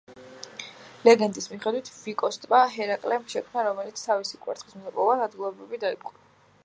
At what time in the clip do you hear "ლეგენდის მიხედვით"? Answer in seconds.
1.07-1.91